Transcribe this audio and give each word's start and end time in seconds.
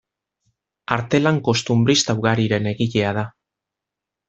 Artelan 0.95 1.37
kostunbrista 1.49 2.17
ugariren 2.23 2.73
egilea 2.73 3.13
da. 3.21 3.29